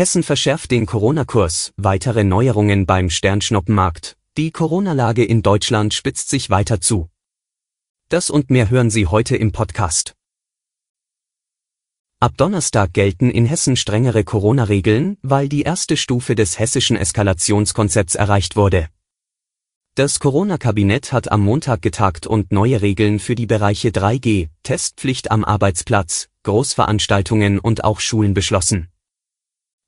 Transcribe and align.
Hessen 0.00 0.22
verschärft 0.22 0.70
den 0.70 0.86
Corona-Kurs, 0.86 1.74
weitere 1.76 2.24
Neuerungen 2.24 2.86
beim 2.86 3.10
Sternschnuppenmarkt. 3.10 4.16
Die 4.38 4.50
Corona-Lage 4.50 5.22
in 5.22 5.42
Deutschland 5.42 5.92
spitzt 5.92 6.30
sich 6.30 6.48
weiter 6.48 6.80
zu. 6.80 7.10
Das 8.08 8.30
und 8.30 8.48
mehr 8.48 8.70
hören 8.70 8.88
Sie 8.88 9.08
heute 9.08 9.36
im 9.36 9.52
Podcast. 9.52 10.14
Ab 12.18 12.32
Donnerstag 12.38 12.94
gelten 12.94 13.30
in 13.30 13.44
Hessen 13.44 13.76
strengere 13.76 14.24
Corona-Regeln, 14.24 15.18
weil 15.20 15.50
die 15.50 15.64
erste 15.64 15.98
Stufe 15.98 16.34
des 16.34 16.58
hessischen 16.58 16.96
Eskalationskonzepts 16.96 18.14
erreicht 18.14 18.56
wurde. 18.56 18.88
Das 19.96 20.18
Corona-Kabinett 20.18 21.12
hat 21.12 21.30
am 21.30 21.42
Montag 21.42 21.82
getagt 21.82 22.26
und 22.26 22.52
neue 22.52 22.80
Regeln 22.80 23.18
für 23.18 23.34
die 23.34 23.44
Bereiche 23.44 23.90
3G, 23.90 24.48
Testpflicht 24.62 25.30
am 25.30 25.44
Arbeitsplatz, 25.44 26.30
Großveranstaltungen 26.44 27.58
und 27.58 27.84
auch 27.84 28.00
Schulen 28.00 28.32
beschlossen. 28.32 28.89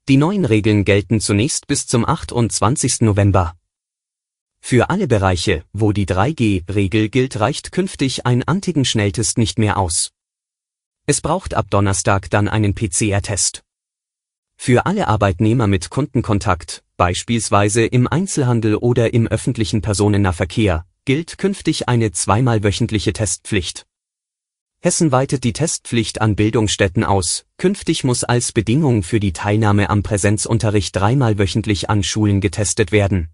Die 0.08 0.16
neuen 0.16 0.44
Regeln 0.44 0.84
gelten 0.84 1.20
zunächst 1.20 1.68
bis 1.68 1.86
zum 1.86 2.04
28. 2.04 3.02
November. 3.02 3.54
Für 4.58 4.90
alle 4.90 5.06
Bereiche, 5.06 5.64
wo 5.72 5.92
die 5.92 6.06
3G-Regel 6.06 7.08
gilt, 7.08 7.38
reicht 7.38 7.70
künftig 7.70 8.26
ein 8.26 8.42
Antigen-Schnelltest 8.42 9.38
nicht 9.38 9.60
mehr 9.60 9.78
aus. 9.78 10.10
Es 11.06 11.20
braucht 11.20 11.54
ab 11.54 11.66
Donnerstag 11.70 12.30
dann 12.30 12.48
einen 12.48 12.74
PCR-Test. 12.74 13.62
Für 14.56 14.86
alle 14.86 15.06
Arbeitnehmer 15.06 15.68
mit 15.68 15.88
Kundenkontakt, 15.90 16.82
beispielsweise 16.96 17.86
im 17.86 18.08
Einzelhandel 18.08 18.74
oder 18.74 19.14
im 19.14 19.28
öffentlichen 19.28 19.82
Personennahverkehr, 19.82 20.84
gilt 21.04 21.38
künftig 21.38 21.88
eine 21.88 22.10
zweimal 22.10 22.64
wöchentliche 22.64 23.12
Testpflicht. 23.12 23.86
Hessen 24.84 25.12
weitet 25.12 25.44
die 25.44 25.52
Testpflicht 25.52 26.20
an 26.20 26.34
Bildungsstätten 26.34 27.04
aus, 27.04 27.46
künftig 27.56 28.02
muss 28.02 28.24
als 28.24 28.50
Bedingung 28.50 29.04
für 29.04 29.20
die 29.20 29.32
Teilnahme 29.32 29.88
am 29.88 30.02
Präsenzunterricht 30.02 30.96
dreimal 30.96 31.38
wöchentlich 31.38 31.88
an 31.88 32.02
Schulen 32.02 32.40
getestet 32.40 32.90
werden. 32.90 33.28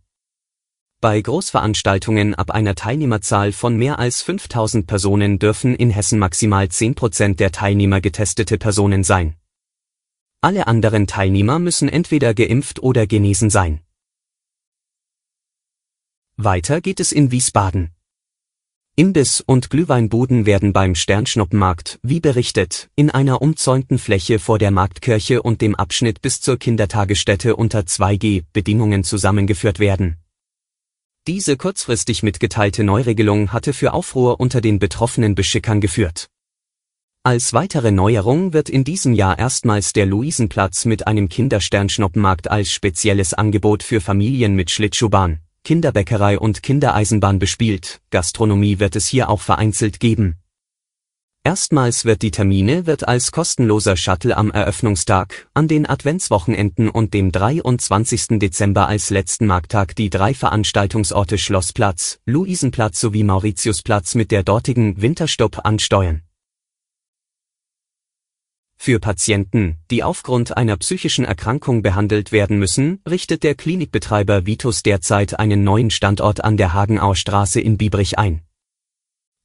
Bei 1.01 1.19
Großveranstaltungen 1.19 2.35
ab 2.35 2.51
einer 2.51 2.75
Teilnehmerzahl 2.75 3.53
von 3.53 3.79
mehr 3.79 3.99
als 3.99 4.21
5000 4.21 4.87
Personen 4.87 5.39
dürfen 5.39 5.75
in 5.75 5.89
Hessen 5.89 6.19
maximal 6.19 6.69
10 6.69 6.95
Prozent 6.95 7.41
der 7.41 7.51
Teilnehmer 7.51 8.03
getestete 8.03 8.59
Personen 8.59 9.03
sein. 9.03 9.35
Alle 10.43 10.67
anderen 10.67 11.07
Teilnehmer 11.07 11.59
müssen 11.59 11.89
entweder 11.89 12.35
geimpft 12.35 12.83
oder 12.83 13.07
genesen 13.07 13.49
sein. 13.49 13.81
Weiter 16.37 16.83
geht 16.83 17.01
es 17.01 17.11
in 17.11 17.31
Wiesbaden. 17.31 17.95
Imbiss- 18.99 19.45
und 19.47 19.71
Glühweinbuden 19.71 20.45
werden 20.45 20.73
beim 20.73 20.97
Sternschnuppenmarkt, 20.97 22.01
wie 22.03 22.19
berichtet, 22.19 22.91
in 22.97 23.11
einer 23.11 23.41
umzäunten 23.41 23.97
Fläche 23.97 24.41
vor 24.41 24.59
der 24.59 24.73
Marktkirche 24.73 25.41
und 25.41 25.61
dem 25.61 25.77
Abschnitt 25.77 26.21
bis 26.21 26.41
zur 26.41 26.59
Kindertagesstätte 26.59 27.55
unter 27.55 27.83
2G-Bedingungen 27.83 29.05
zusammengeführt 29.05 29.79
werden. 29.79 30.17
Diese 31.29 31.57
kurzfristig 31.57 32.25
mitgeteilte 32.25 32.83
Neuregelung 32.83 33.53
hatte 33.53 33.73
für 33.73 33.93
Aufruhr 33.93 34.41
unter 34.41 34.61
den 34.61 34.81
betroffenen 34.81 35.37
Beschickern 35.37 35.81
geführt. 35.81 36.29
Als 37.23 37.53
weitere 37.53 37.93
Neuerung 37.93 38.53
wird 38.53 38.69
in 38.69 38.83
diesem 38.83 39.13
Jahr 39.13 39.39
erstmals 39.39 39.93
der 39.93 40.07
Luisenplatz 40.07 40.87
mit 40.87 41.07
einem 41.07 41.29
Kindersternschnuppenmarkt 41.29 42.51
als 42.51 42.73
spezielles 42.73 43.33
Angebot 43.33 43.85
für 43.85 44.01
Familien 44.01 44.57
mit 44.57 44.73
Schlittschuhbahn, 44.73 45.39
Kinderbäckerei 45.69 46.39
und 46.39 46.63
Kindereisenbahn 46.63 47.39
bespielt, 47.39 48.01
Gastronomie 48.09 48.79
wird 48.79 48.97
es 48.97 49.07
hier 49.07 49.29
auch 49.29 49.43
vereinzelt 49.43 50.01
geben. 50.01 50.37
Erstmals 51.45 52.07
wird 52.07 52.23
die 52.23 52.31
Termine 52.31 52.87
wird 52.87 53.07
als 53.07 53.33
kostenloser 53.33 53.95
Shuttle 53.99 54.35
am 54.35 54.51
Eröffnungstag, 54.51 55.47
an 55.53 55.69
den 55.69 55.85
Adventswochenenden 55.85 56.89
und 56.89 57.13
dem 57.13 57.33
23. 57.33 58.39
Dezember 58.39 58.89
als 58.89 59.11
letzten 59.11 59.45
Markttag 59.45 59.95
die 59.95 60.09
drei 60.09 60.33
Veranstaltungsorte 60.33 61.37
Schlossplatz, 61.37 62.19
Luisenplatz 62.25 62.99
sowie 62.99 63.25
Mauritiusplatz 63.25 64.15
mit 64.15 64.31
der 64.31 64.45
dortigen 64.45 65.03
Winterstopp 65.03 65.67
ansteuern. 65.67 66.23
Für 68.81 69.01
Patienten, 69.01 69.77
die 69.91 70.05
aufgrund 70.05 70.57
einer 70.57 70.77
psychischen 70.77 71.25
Erkrankung 71.25 71.83
behandelt 71.83 72.31
werden 72.31 72.59
müssen, 72.59 73.01
richtet 73.11 73.43
der 73.43 73.57
Klinikbetreiber 73.57 74.47
Vitus 74.47 74.85
derzeit 74.85 75.39
einen 75.39 75.65
neuen 75.65 75.91
Standort 75.91 76.45
an 76.45 76.57
der 76.57 76.73
Hagenauer 76.73 77.17
Straße 77.17 77.61
in 77.61 77.77
Biebrich 77.77 78.19
ein. 78.21 78.43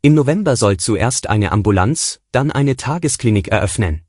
Im 0.03 0.13
November 0.13 0.55
soll 0.55 0.77
zuerst 0.77 1.29
eine 1.29 1.51
Ambulanz, 1.51 2.21
dann 2.31 2.51
eine 2.51 2.75
Tagesklinik 2.75 3.47
eröffnen. 3.47 4.03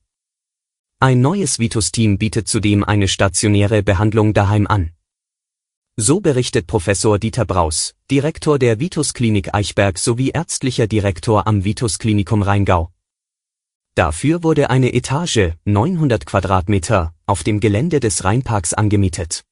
Ein 1.00 1.22
neues 1.22 1.58
Vitus-Team 1.58 2.18
bietet 2.18 2.46
zudem 2.46 2.84
eine 2.84 3.08
stationäre 3.08 3.82
Behandlung 3.82 4.34
daheim 4.34 4.66
an. 4.66 4.90
So 5.96 6.20
berichtet 6.20 6.66
Professor 6.66 7.18
Dieter 7.18 7.46
Braus, 7.46 7.94
Direktor 8.10 8.58
der 8.58 8.78
Vitus 8.78 9.14
Klinik 9.14 9.54
Eichberg 9.54 9.98
sowie 9.98 10.30
ärztlicher 10.30 10.86
Direktor 10.86 11.46
am 11.46 11.64
Vitus 11.64 11.98
Klinikum 11.98 12.42
Rheingau. 12.42 12.93
Dafür 13.96 14.42
wurde 14.42 14.70
eine 14.70 14.92
Etage, 14.92 15.52
900 15.66 16.26
Quadratmeter, 16.26 17.14
auf 17.26 17.44
dem 17.44 17.60
Gelände 17.60 18.00
des 18.00 18.24
Rheinparks 18.24 18.74
angemietet. 18.74 19.44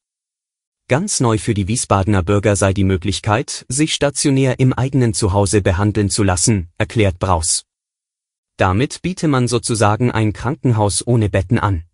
Ganz 0.88 1.20
neu 1.20 1.38
für 1.38 1.54
die 1.54 1.69
Wiesbadener 1.69 2.25
Bürger 2.25 2.56
sei 2.56 2.72
die 2.72 2.82
Möglichkeit, 2.82 3.64
sich 3.69 3.94
stationär 3.94 4.58
im 4.58 4.72
eigenen 4.72 5.14
Zuhause 5.14 5.62
behandeln 5.62 6.10
zu 6.10 6.25
lassen, 6.25 6.69
erklärt 6.76 7.20
Braus. 7.20 7.66
Damit 8.56 9.00
biete 9.00 9.28
man 9.28 9.47
sozusagen 9.47 10.10
ein 10.10 10.32
Krankenhaus 10.32 11.06
ohne 11.06 11.28
Betten 11.28 11.60
an. 11.60 11.84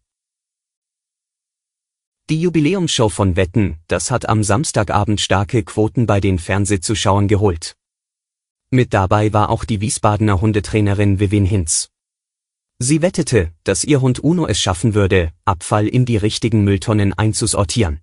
Die 2.31 2.41
Jubiläumsshow 2.41 3.11
von 3.11 3.37
Wetten, 3.37 3.79
das 3.89 4.11
hat 4.11 4.27
am 4.27 4.43
Samstagabend 4.43 5.21
starke 5.21 5.63
Quoten 5.63 6.07
bei 6.07 6.19
den 6.21 6.39
Fernsehzuschauern 6.39 7.29
geholt. 7.29 7.77
Mit 8.71 8.95
dabei 8.95 9.35
war 9.35 9.51
auch 9.51 9.65
die 9.65 9.83
Wiesbadener 9.83 10.41
Hundetrainerin 10.41 11.21
Vivin 11.21 11.45
Hinz. 11.45 11.91
Sie 12.81 13.03
wettete, 13.03 13.53
dass 13.65 13.83
ihr 13.83 14.01
Hund 14.01 14.21
Uno 14.21 14.47
es 14.47 14.61
schaffen 14.61 14.95
würde, 14.95 15.33
Abfall 15.45 15.89
in 15.89 16.05
die 16.05 16.17
richtigen 16.17 16.63
Mülltonnen 16.63 17.13
einzusortieren. 17.13 18.01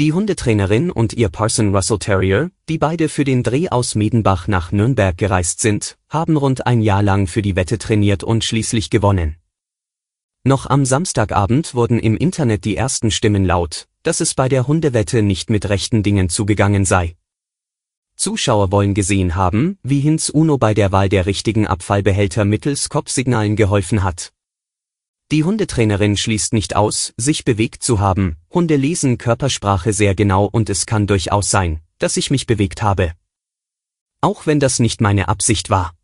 Die 0.00 0.12
Hundetrainerin 0.12 0.90
und 0.90 1.12
ihr 1.12 1.28
Parson 1.28 1.72
Russell 1.72 1.98
Terrier, 1.98 2.50
die 2.68 2.78
beide 2.78 3.08
für 3.08 3.22
den 3.22 3.44
Dreh 3.44 3.68
aus 3.68 3.94
Medenbach 3.94 4.48
nach 4.48 4.72
Nürnberg 4.72 5.16
gereist 5.16 5.60
sind, 5.60 5.98
haben 6.08 6.36
rund 6.36 6.66
ein 6.66 6.80
Jahr 6.80 7.04
lang 7.04 7.28
für 7.28 7.42
die 7.42 7.54
Wette 7.54 7.78
trainiert 7.78 8.24
und 8.24 8.42
schließlich 8.42 8.90
gewonnen. 8.90 9.36
Noch 10.42 10.66
am 10.66 10.84
Samstagabend 10.84 11.74
wurden 11.74 12.00
im 12.00 12.16
Internet 12.16 12.64
die 12.64 12.76
ersten 12.76 13.12
Stimmen 13.12 13.44
laut, 13.44 13.86
dass 14.02 14.20
es 14.20 14.34
bei 14.34 14.48
der 14.48 14.66
Hundewette 14.66 15.22
nicht 15.22 15.48
mit 15.48 15.68
rechten 15.68 16.02
Dingen 16.02 16.28
zugegangen 16.28 16.84
sei. 16.84 17.14
Zuschauer 18.20 18.70
wollen 18.70 18.92
gesehen 18.92 19.34
haben, 19.34 19.78
wie 19.82 20.00
Hinz 20.00 20.28
Uno 20.28 20.58
bei 20.58 20.74
der 20.74 20.92
Wahl 20.92 21.08
der 21.08 21.24
richtigen 21.24 21.66
Abfallbehälter 21.66 22.44
mittels 22.44 22.90
Kopfsignalen 22.90 23.56
geholfen 23.56 24.02
hat. 24.02 24.34
Die 25.30 25.42
Hundetrainerin 25.42 26.18
schließt 26.18 26.52
nicht 26.52 26.76
aus, 26.76 27.14
sich 27.16 27.46
bewegt 27.46 27.82
zu 27.82 27.98
haben, 27.98 28.36
Hunde 28.52 28.76
lesen 28.76 29.16
Körpersprache 29.16 29.94
sehr 29.94 30.14
genau 30.14 30.44
und 30.44 30.68
es 30.68 30.84
kann 30.84 31.06
durchaus 31.06 31.48
sein, 31.48 31.80
dass 31.96 32.18
ich 32.18 32.30
mich 32.30 32.44
bewegt 32.44 32.82
habe. 32.82 33.14
Auch 34.20 34.46
wenn 34.46 34.60
das 34.60 34.80
nicht 34.80 35.00
meine 35.00 35.28
Absicht 35.28 35.70
war. 35.70 35.94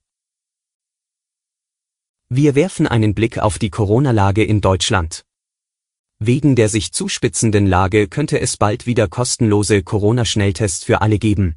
Wir 2.31 2.55
werfen 2.55 2.87
einen 2.87 3.15
Blick 3.15 3.37
auf 3.37 3.59
die 3.59 3.69
Corona-Lage 3.69 4.43
in 4.43 4.63
Deutschland. 4.63 5.27
Wegen 6.19 6.57
der 6.57 6.71
sich 6.71 6.93
zuspitzenden 6.93 7.67
Lage 7.67 8.09
könnte 8.09 8.41
es 8.41 8.57
bald 8.57 8.87
wieder 8.87 9.07
kostenlose 9.07 9.83
Corona-Schnelltests 9.83 10.83
für 10.83 11.03
alle 11.03 11.19
geben. 11.19 11.57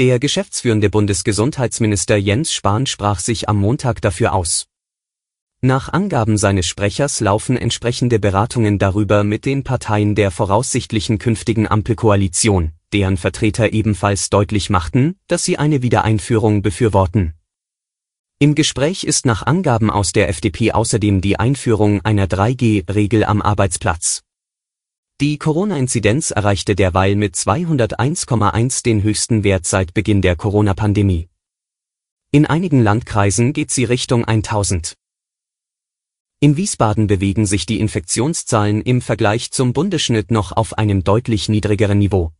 Der 0.00 0.18
geschäftsführende 0.18 0.88
Bundesgesundheitsminister 0.88 2.16
Jens 2.16 2.54
Spahn 2.54 2.86
sprach 2.86 3.20
sich 3.20 3.50
am 3.50 3.58
Montag 3.58 4.00
dafür 4.00 4.32
aus. 4.32 4.66
Nach 5.60 5.92
Angaben 5.92 6.38
seines 6.38 6.66
Sprechers 6.66 7.20
laufen 7.20 7.58
entsprechende 7.58 8.18
Beratungen 8.18 8.78
darüber 8.78 9.24
mit 9.24 9.44
den 9.44 9.62
Parteien 9.62 10.14
der 10.14 10.30
voraussichtlichen 10.30 11.18
künftigen 11.18 11.68
Ampelkoalition, 11.68 12.72
deren 12.94 13.18
Vertreter 13.18 13.74
ebenfalls 13.74 14.30
deutlich 14.30 14.70
machten, 14.70 15.16
dass 15.28 15.44
sie 15.44 15.58
eine 15.58 15.82
Wiedereinführung 15.82 16.62
befürworten. 16.62 17.34
Im 18.38 18.54
Gespräch 18.54 19.04
ist 19.04 19.26
nach 19.26 19.44
Angaben 19.44 19.90
aus 19.90 20.12
der 20.12 20.30
FDP 20.30 20.72
außerdem 20.72 21.20
die 21.20 21.38
Einführung 21.38 22.00
einer 22.06 22.24
3G-Regel 22.24 23.22
am 23.22 23.42
Arbeitsplatz. 23.42 24.22
Die 25.20 25.36
Corona-Inzidenz 25.36 26.30
erreichte 26.30 26.74
derweil 26.74 27.14
mit 27.14 27.34
201,1 27.34 28.82
den 28.82 29.02
höchsten 29.02 29.44
Wert 29.44 29.66
seit 29.66 29.92
Beginn 29.92 30.22
der 30.22 30.34
Corona-Pandemie. 30.34 31.28
In 32.30 32.46
einigen 32.46 32.82
Landkreisen 32.82 33.52
geht 33.52 33.70
sie 33.70 33.84
Richtung 33.84 34.24
1000. 34.24 34.94
In 36.40 36.56
Wiesbaden 36.56 37.06
bewegen 37.06 37.44
sich 37.44 37.66
die 37.66 37.80
Infektionszahlen 37.80 38.80
im 38.80 39.02
Vergleich 39.02 39.50
zum 39.50 39.74
Bundesschnitt 39.74 40.30
noch 40.30 40.52
auf 40.52 40.78
einem 40.78 41.04
deutlich 41.04 41.50
niedrigeren 41.50 41.98
Niveau. 41.98 42.32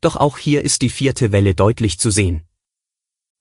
Doch 0.00 0.16
auch 0.16 0.38
hier 0.38 0.62
ist 0.62 0.82
die 0.82 0.90
vierte 0.90 1.30
Welle 1.30 1.54
deutlich 1.54 2.00
zu 2.00 2.10
sehen. 2.10 2.42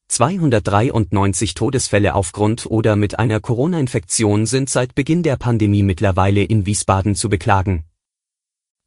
293 0.09 1.56
Todesfälle 1.56 2.13
aufgrund 2.13 2.68
oder 2.68 2.95
mit 2.95 3.18
einer 3.18 3.39
Corona-Infektion 3.39 4.45
sind 4.45 4.69
seit 4.69 4.94
Beginn 4.94 5.24
der 5.24 5.36
Pandemie 5.36 5.81
mittlerweile 5.81 6.44
in 6.44 6.68
Wiesbaden 6.68 7.15
zu 7.15 7.27
beklagen. 7.27 7.86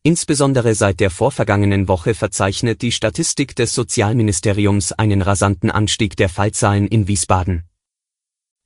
Insbesondere 0.08 0.74
seit 0.74 1.00
der 1.00 1.10
vorvergangenen 1.10 1.86
Woche 1.86 2.14
verzeichnet 2.14 2.80
die 2.80 2.92
Statistik 2.92 3.54
des 3.54 3.74
Sozialministeriums 3.74 4.92
einen 4.92 5.20
rasanten 5.20 5.70
Anstieg 5.70 6.16
der 6.16 6.30
Fallzahlen 6.30 6.86
in 6.86 7.08
Wiesbaden. 7.08 7.64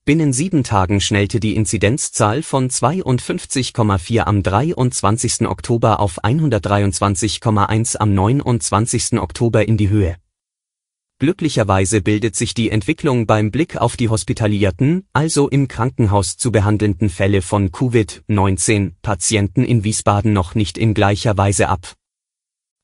Binnen 0.04 0.32
sieben 0.32 0.62
Tagen 0.62 1.00
schnellte 1.00 1.40
die 1.40 1.56
Inzidenzzahl 1.56 2.44
von 2.44 2.70
52,4 2.70 4.20
am 4.20 4.44
23. 4.44 5.48
Oktober 5.48 5.98
auf 5.98 6.22
123,1 6.22 7.96
am 7.96 8.14
29. 8.14 9.18
Oktober 9.18 9.66
in 9.66 9.76
die 9.76 9.88
Höhe. 9.88 10.14
Glücklicherweise 11.22 12.00
bildet 12.00 12.34
sich 12.34 12.52
die 12.52 12.70
Entwicklung 12.70 13.28
beim 13.28 13.52
Blick 13.52 13.76
auf 13.76 13.96
die 13.96 14.08
hospitalierten, 14.08 15.06
also 15.12 15.48
im 15.48 15.68
Krankenhaus 15.68 16.36
zu 16.36 16.50
behandelnden 16.50 17.08
Fälle 17.10 17.42
von 17.42 17.70
Covid-19 17.70 18.94
Patienten 19.02 19.62
in 19.62 19.84
Wiesbaden 19.84 20.32
noch 20.32 20.56
nicht 20.56 20.76
in 20.76 20.94
gleicher 20.94 21.36
Weise 21.38 21.68
ab 21.68 21.94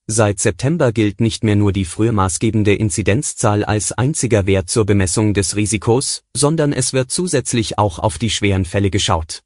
Seit 0.06 0.38
September 0.38 0.92
gilt 0.92 1.20
nicht 1.20 1.42
mehr 1.42 1.56
nur 1.56 1.72
die 1.72 1.84
früher 1.84 2.12
maßgebende 2.12 2.76
Inzidenzzahl 2.76 3.64
als 3.64 3.90
einziger 3.90 4.46
Wert 4.46 4.70
zur 4.70 4.86
Bemessung 4.86 5.34
des 5.34 5.56
Risikos, 5.56 6.22
sondern 6.32 6.72
es 6.72 6.92
wird 6.92 7.10
zusätzlich 7.10 7.76
auch 7.76 7.98
auf 7.98 8.18
die 8.18 8.30
schweren 8.30 8.64
Fälle 8.64 8.90
geschaut. 8.90 9.42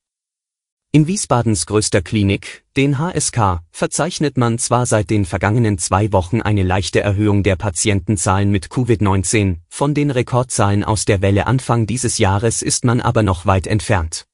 In 0.94 1.06
Wiesbadens 1.06 1.64
größter 1.64 2.02
Klinik, 2.02 2.64
den 2.76 2.98
HSK, 2.98 3.60
verzeichnet 3.70 4.36
man 4.36 4.58
zwar 4.58 4.84
seit 4.84 5.08
den 5.08 5.24
vergangenen 5.24 5.78
zwei 5.78 6.12
Wochen 6.12 6.42
eine 6.42 6.64
leichte 6.64 7.00
Erhöhung 7.00 7.42
der 7.42 7.56
Patientenzahlen 7.56 8.50
mit 8.50 8.66
Covid-19, 8.66 9.60
von 9.70 9.94
den 9.94 10.10
Rekordzahlen 10.10 10.84
aus 10.84 11.06
der 11.06 11.22
Welle 11.22 11.46
Anfang 11.46 11.86
dieses 11.86 12.18
Jahres 12.18 12.60
ist 12.60 12.84
man 12.84 13.00
aber 13.00 13.22
noch 13.22 13.46
weit 13.46 13.66
entfernt. 13.66 14.26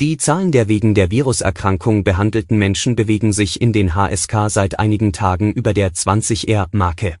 Die 0.00 0.16
Zahlen 0.16 0.52
der 0.52 0.68
wegen 0.68 0.94
der 0.94 1.10
Viruserkrankung 1.10 2.02
behandelten 2.02 2.56
Menschen 2.56 2.96
bewegen 2.96 3.34
sich 3.34 3.60
in 3.60 3.74
den 3.74 3.94
HSK 3.94 4.48
seit 4.48 4.78
einigen 4.78 5.12
Tagen 5.12 5.52
über 5.52 5.74
der 5.74 5.92
20R-Marke. 5.92 7.16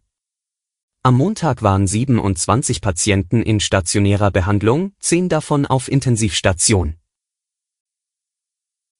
Am 1.02 1.18
Montag 1.18 1.62
waren 1.62 1.86
27 1.86 2.80
Patienten 2.80 3.42
in 3.42 3.60
stationärer 3.60 4.30
Behandlung, 4.30 4.92
10 5.00 5.28
davon 5.28 5.66
auf 5.66 5.90
Intensivstation. 5.90 6.97